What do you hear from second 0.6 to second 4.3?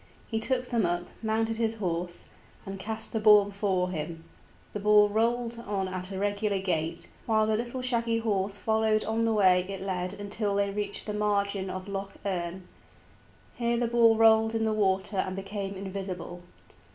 them up, mounted his horse, and cast the ball before him.